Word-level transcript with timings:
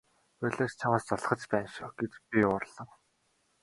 Болиоч 0.39 0.73
чамаас 0.79 1.03
залхаж 1.09 1.41
байна 1.53 1.69
шүү 1.75 1.89
гэж 1.99 2.13
би 2.29 2.41
уурлав. 2.47 2.89